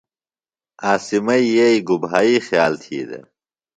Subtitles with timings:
[0.85, 3.25] عاصمئی یئییۡ گُبھائی خیال تھی دےۡ؟